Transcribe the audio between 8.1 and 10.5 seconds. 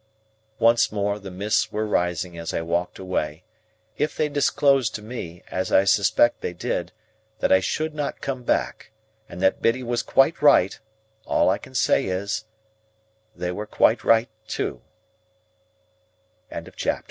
come back, and that Biddy was quite